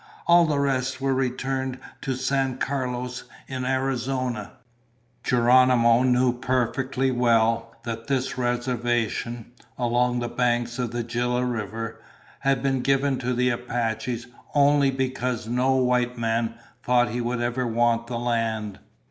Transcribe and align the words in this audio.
All 0.25 0.47
the 0.47 0.57
rest 0.57 0.99
were 0.99 1.13
returned 1.13 1.77
to 2.01 2.15
San 2.15 2.57
Carlos 2.57 3.25
in 3.47 3.65
Arizona. 3.65 4.53
Geronimo 5.23 6.01
knew 6.01 6.33
perfectly 6.39 7.11
well 7.11 7.75
that 7.83 8.07
this 8.07 8.35
reservation, 8.35 9.51
along 9.77 10.17
the 10.17 10.27
banks 10.27 10.79
of 10.79 10.89
the 10.89 11.03
Gila 11.03 11.45
River, 11.45 12.01
had 12.39 12.63
been 12.63 12.81
given 12.81 13.19
to 13.19 13.35
the 13.35 13.49
Apaches 13.51 14.25
only 14.55 14.89
because 14.89 15.47
no 15.47 15.73
white 15.75 16.17
man 16.17 16.55
thought 16.81 17.09
he 17.09 17.21
would 17.21 17.39
ever 17.39 17.67
want 17.67 18.07
the 18.07 18.17
land. 18.17 18.79